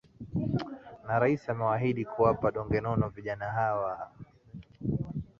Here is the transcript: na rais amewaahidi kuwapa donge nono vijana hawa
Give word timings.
na 1.07 1.15
rais 1.21 1.43
amewaahidi 1.49 2.05
kuwapa 2.05 2.51
donge 2.51 2.81
nono 2.81 3.09
vijana 3.09 3.45
hawa 3.45 4.11